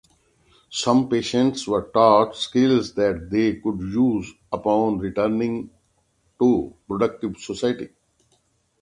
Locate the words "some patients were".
0.71-1.91